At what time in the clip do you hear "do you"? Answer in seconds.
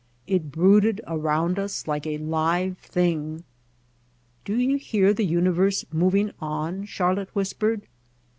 4.45-4.77